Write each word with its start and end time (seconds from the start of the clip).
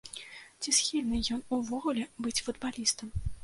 Ці 0.61 0.73
схільны 0.77 1.21
ён 1.37 1.45
увогуле 1.59 2.09
быць 2.25 2.37
футбалістам. 2.49 3.09